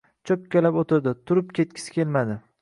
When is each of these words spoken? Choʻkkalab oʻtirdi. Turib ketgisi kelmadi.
Choʻkkalab 0.29 0.79
oʻtirdi. 0.83 1.13
Turib 1.31 1.53
ketgisi 1.61 1.95
kelmadi. 1.99 2.41